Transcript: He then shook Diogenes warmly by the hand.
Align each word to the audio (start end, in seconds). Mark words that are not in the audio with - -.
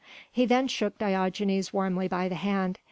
He 0.31 0.47
then 0.47 0.67
shook 0.67 0.97
Diogenes 0.97 1.71
warmly 1.73 2.07
by 2.07 2.27
the 2.27 2.33
hand. 2.33 2.79